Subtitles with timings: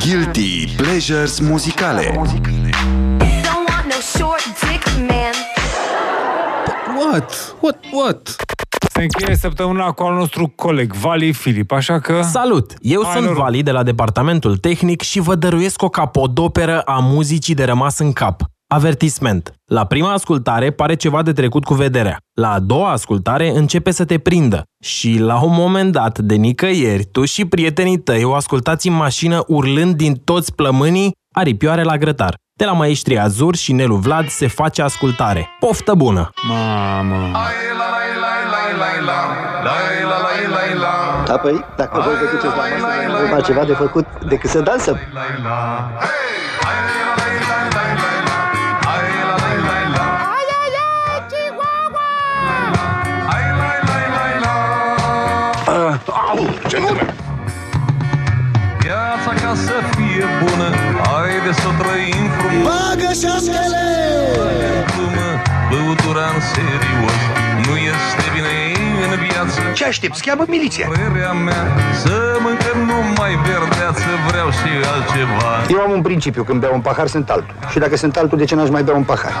[0.00, 5.34] Guilty Pleasures muzicale Don't want no short dick man.
[6.98, 7.56] What?
[7.60, 7.76] What?
[7.92, 8.36] What?
[8.92, 12.22] Se încheie săptămâna cu al nostru coleg, Vali Filip, așa că...
[12.22, 12.72] Salut!
[12.80, 13.42] Eu Hai, sunt noroc.
[13.42, 18.12] Vali de la departamentul tehnic și vă dăruiesc o capodoperă a muzicii de rămas în
[18.12, 18.42] cap.
[18.72, 19.52] Avertisment.
[19.64, 22.16] La prima ascultare pare ceva de trecut cu vederea.
[22.32, 24.62] La a doua ascultare începe să te prindă.
[24.84, 29.44] Și la un moment dat, de nicăieri, tu și prietenii tăi o ascultați în mașină
[29.46, 32.34] urlând din toți plămânii aripioare la grătar.
[32.58, 35.48] De la maestrii Azur și Nelu Vlad se face ascultare.
[35.60, 36.30] Poftă bună!
[36.48, 37.16] Mamă...
[41.26, 44.60] Da, păi, dacă voi vă duceți la masă, nu avem altceva de făcut decât să
[44.60, 44.98] dansăm.
[58.80, 60.68] Viața ca să fie bună
[61.04, 63.86] Haide să o trăim frumos Bagă șaptele!
[64.92, 65.30] Glumă,
[65.70, 67.20] băutura în serios
[67.66, 68.52] Nu este bine
[69.04, 70.22] în viață Ce aștepți?
[70.26, 70.86] Cheamă miliția.
[70.86, 71.62] Părerea mea
[72.02, 72.16] Să
[72.46, 77.30] mâncăm numai verdeață Vreau și altceva Eu am un principiu, când beau un pahar sunt
[77.30, 77.54] altul.
[77.70, 79.32] Și dacă sunt altul, de ce n-aș mai bea un pahar?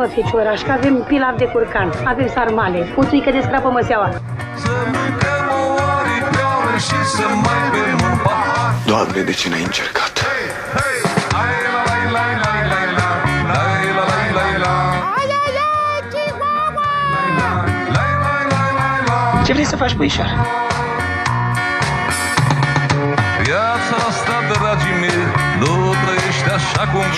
[0.00, 4.08] Mă, ficioraș, că avem pilav de curcan, avem sarmale, puțuică de scrapă măseaua.
[4.62, 5.62] Să mâncăm o
[5.96, 10.12] aripioară Și să mai bem un pahar Doamne, de ce n-ai încercat?
[11.36, 11.82] Hai la
[12.16, 13.08] la la la la la
[13.52, 14.04] Lai la
[14.36, 14.74] la la la
[17.96, 20.34] Lai la la la la Ce vrei să faci, băișoară?
[23.42, 24.69] Viața asta, dragii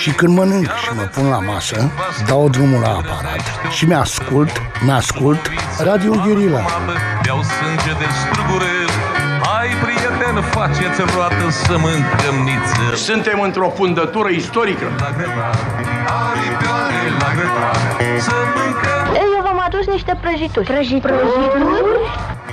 [0.00, 1.90] Și când mănânc și mă pun la masă,
[2.26, 6.64] dau drumul la aparat și mi-ascult, mi-ascult Radio Guerilla.
[7.22, 8.90] Beau sânge de strugurel
[9.48, 14.84] Hai, prieten, faceți roată să mâncăm nițel Suntem într-o fundătură istorică.
[14.98, 15.56] La grătar,
[16.28, 17.76] aripioare la grătar
[18.26, 20.66] Să mâncăm Eu v-am adus niște prăjituri.
[20.66, 21.12] Prăjituri?
[21.12, 22.49] Prăjituri?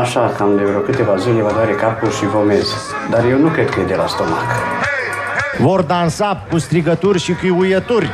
[0.00, 2.74] Așa, cam de vreo câteva zile vă doare capul și vomez.
[3.10, 4.44] Dar eu nu cred că e de la stomac.
[5.58, 8.12] Vor dansa cu strigături și chiuieturi.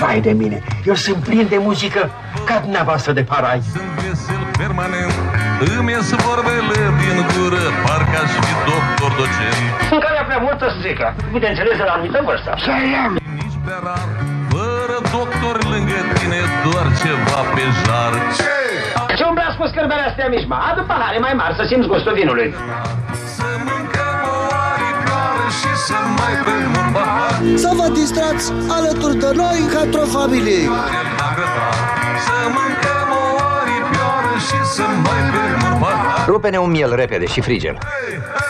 [0.00, 2.10] Vai de mine, eu sunt plin de muzică
[2.44, 3.62] ca dumneavoastră de parai.
[3.72, 5.12] Sunt vesel permanent
[5.78, 9.66] Îmi ies vorbele din gură Parcă aș fi doctor docent
[10.38, 11.06] În care prea multă să zică.
[11.36, 12.50] Bineînțeles, de la anumită vârstă.
[13.40, 14.08] Nici pe rar
[14.54, 18.12] Fără doctor lângă tine Doar ceva pe jar
[19.18, 20.56] Ce umblați cu scârbele astea mici, mă?
[20.68, 22.48] Adu pahare mai mari să simți gustul vinului.
[23.36, 24.40] Să mâncăm o
[24.72, 27.32] aripioară Și să mai bem un pahar
[27.64, 28.44] Să vă distrați
[28.76, 30.60] alături de noi ca într-o familie.
[31.20, 31.76] La grătar
[32.26, 33.24] Să mâncăm o
[33.58, 37.76] aripioară Și să mai bem un pahar Rupe-ne un miel repede și frigel.
[37.92, 38.47] Hai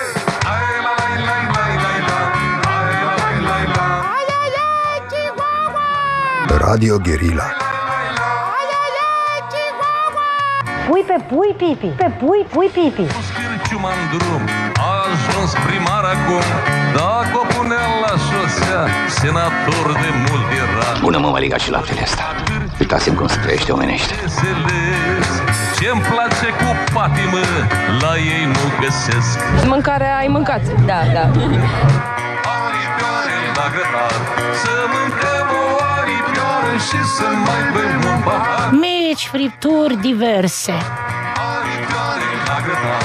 [6.68, 7.48] Radio Guerilla.
[10.88, 13.04] Pui pe pui pipi, pe pui pui pipi.
[13.16, 14.42] Cu scârciuma în drum
[14.88, 16.46] A ajuns primar acum
[17.00, 18.82] Dacă o punea la șosea
[19.20, 22.26] Senator de mult era Bună, mă, măliga și laptele ăsta.
[22.80, 24.14] Uitați-mi cum se trăiește omenește.
[24.22, 25.28] Înțeles
[25.78, 27.44] Ce-mi place cu patimă
[28.02, 29.38] La ei nu găsesc
[29.72, 30.62] Mâncarea ai mâncat.
[30.90, 31.24] Da, da.
[32.64, 34.14] Aripioare la grătar
[34.62, 35.57] Să mâncăm o aripioară
[36.78, 40.72] Și să mai bem un pahar Mici fripturi diverse.
[40.72, 43.02] Aripioare la grătar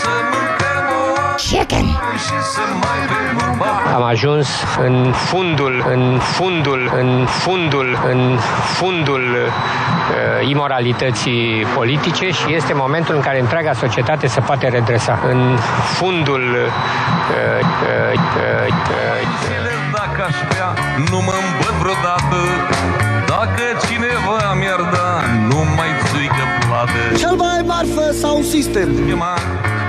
[0.00, 1.86] Să mâncăm o Chicken.
[1.86, 4.48] aripioară Și să mai bem un pahar Am ajuns
[4.78, 8.38] în fundul, în fundul, în fundul, în
[8.78, 15.18] fundul uh, imoralității politice și este momentul în care întreaga societate se poate redresa.
[15.30, 15.58] În
[15.98, 16.72] fundul uh,
[17.30, 20.68] uh, uh, uh, zile dacă aș bea
[21.10, 22.36] Nu mă îmbăt vreodată
[23.46, 25.10] Dacă cineva mi-ar da
[25.50, 28.88] Nu mai țuică plată Cel mai marfă sau sistem.
[29.06, 29.34] Chema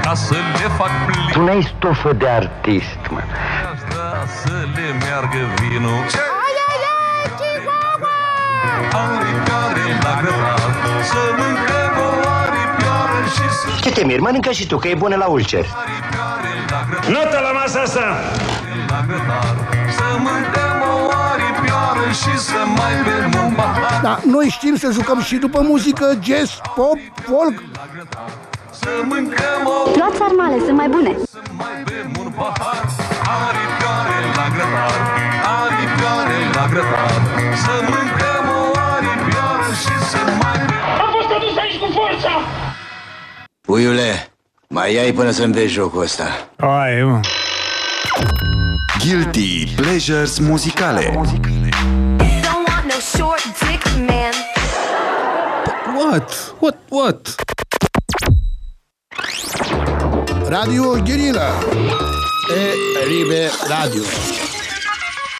[0.01, 3.19] Ca să le fac plin Tu n-ai stofă de artist, mă.
[3.71, 4.09] Aș da
[4.41, 5.99] să le meargă vinul
[9.03, 10.69] Aripioare la grătar
[11.11, 12.09] Să mâncăm o
[12.41, 14.21] aripioară Și să Ce te miri?
[14.21, 15.65] Mănâncă și tu, că e bună la ulcer.
[15.81, 18.05] aripioare la grătar Notă la masa asta!
[18.89, 19.55] La grătar
[19.97, 20.76] Să mâncăm
[21.57, 25.59] o aripioară Și să mai bem un pahar Da, noi știm să jucăm și după
[25.61, 27.55] muzică, jazz, pop, folk.
[28.71, 31.11] Să Să mâncăm o Luați sarmale, sunt mai bune.
[31.31, 32.83] Să mai bem un pahar
[33.45, 34.95] Aripioare la grătar
[35.61, 37.11] Aripioare la grătar
[37.63, 38.63] Să mâncăm o
[38.93, 42.33] aripioară și să mai bem Am fost adus aici cu forța!
[43.61, 44.11] Puiule,
[44.67, 46.23] mai ai până să-mi vezi jocul ăsta.
[46.57, 47.19] Hai, mă.
[48.99, 54.33] Guilty Pleasures muzicale Don't want no short dick man.
[55.95, 56.53] What?
[56.59, 56.77] What?
[56.89, 57.35] What?
[60.49, 61.59] Radio Guerilla.
[62.49, 64.46] E Ribe Radio.